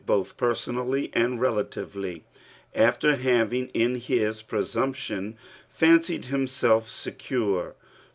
[0.03, 2.23] bo& peraonallu and relalivdy,
[2.73, 5.37] after having, in his presumption,
[5.69, 7.75] fancied himsdf secure.